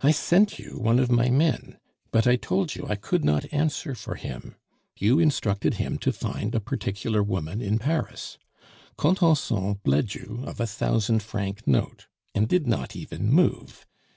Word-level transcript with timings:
I 0.00 0.10
sent 0.10 0.58
you 0.58 0.78
one 0.80 0.98
of 0.98 1.12
my 1.12 1.30
men, 1.30 1.76
but 2.10 2.26
I 2.26 2.34
told 2.34 2.74
you 2.74 2.86
I 2.88 2.96
could 2.96 3.24
not 3.24 3.44
answer 3.52 3.94
for 3.94 4.16
him; 4.16 4.56
you 4.98 5.20
instructed 5.20 5.74
him 5.74 5.96
to 5.98 6.12
find 6.12 6.52
a 6.56 6.60
particular 6.60 7.22
woman 7.22 7.60
in 7.62 7.78
Paris; 7.78 8.36
Contenson 8.98 9.74
bled 9.84 10.16
you 10.16 10.42
of 10.44 10.58
a 10.58 10.66
thousand 10.66 11.22
franc 11.22 11.68
note, 11.68 12.08
and 12.34 12.48
did 12.48 12.66
not 12.66 12.96
even 12.96 13.30
move. 13.32 13.86